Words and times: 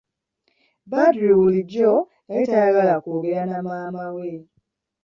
Badru 0.91 1.27
bulijjo 1.39 1.91
yali 2.29 2.43
tayagala 2.51 2.93
kwogera 3.03 3.41
na 3.49 3.59
maama 3.67 4.05
we. 4.15 4.29